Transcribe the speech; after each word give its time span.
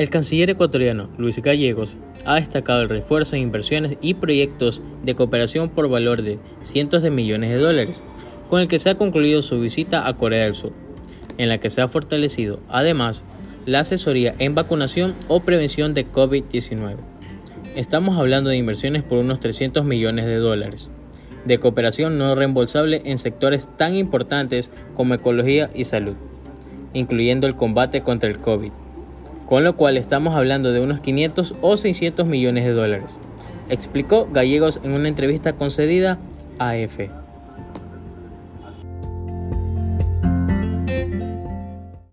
El 0.00 0.08
canciller 0.08 0.48
ecuatoriano 0.48 1.10
Luis 1.18 1.36
Gallegos 1.42 1.98
ha 2.24 2.36
destacado 2.36 2.80
el 2.80 2.88
refuerzo 2.88 3.36
en 3.36 3.42
inversiones 3.42 3.98
y 4.00 4.14
proyectos 4.14 4.80
de 5.02 5.14
cooperación 5.14 5.68
por 5.68 5.90
valor 5.90 6.22
de 6.22 6.38
cientos 6.62 7.02
de 7.02 7.10
millones 7.10 7.50
de 7.50 7.58
dólares, 7.58 8.02
con 8.48 8.62
el 8.62 8.68
que 8.68 8.78
se 8.78 8.88
ha 8.88 8.94
concluido 8.94 9.42
su 9.42 9.60
visita 9.60 10.08
a 10.08 10.16
Corea 10.16 10.44
del 10.44 10.54
Sur, 10.54 10.72
en 11.36 11.50
la 11.50 11.58
que 11.58 11.68
se 11.68 11.82
ha 11.82 11.88
fortalecido 11.88 12.60
además 12.70 13.24
la 13.66 13.80
asesoría 13.80 14.34
en 14.38 14.54
vacunación 14.54 15.14
o 15.28 15.40
prevención 15.40 15.92
de 15.92 16.10
COVID-19. 16.10 16.96
Estamos 17.76 18.16
hablando 18.16 18.48
de 18.48 18.56
inversiones 18.56 19.02
por 19.02 19.18
unos 19.18 19.38
300 19.38 19.84
millones 19.84 20.24
de 20.24 20.36
dólares, 20.36 20.90
de 21.44 21.60
cooperación 21.60 22.16
no 22.16 22.34
reembolsable 22.34 23.02
en 23.04 23.18
sectores 23.18 23.68
tan 23.76 23.94
importantes 23.94 24.70
como 24.94 25.12
ecología 25.12 25.68
y 25.74 25.84
salud, 25.84 26.14
incluyendo 26.94 27.46
el 27.46 27.54
combate 27.54 28.00
contra 28.00 28.30
el 28.30 28.38
COVID 28.38 28.72
con 29.50 29.64
lo 29.64 29.74
cual 29.74 29.96
estamos 29.96 30.36
hablando 30.36 30.72
de 30.72 30.80
unos 30.80 31.00
500 31.00 31.56
o 31.60 31.76
600 31.76 32.24
millones 32.24 32.64
de 32.64 32.70
dólares, 32.70 33.18
explicó 33.68 34.28
Gallegos 34.32 34.78
en 34.84 34.92
una 34.92 35.08
entrevista 35.08 35.54
concedida 35.54 36.18
a 36.60 36.76
EFE. 36.76 37.19